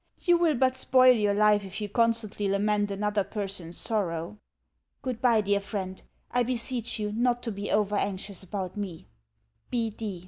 [0.21, 4.39] You will but spoil your life if you constantly lament another person's sorrow.
[5.03, 6.01] Goodbye, dear friend.
[6.31, 9.05] I beseech you not to be over anxious about me.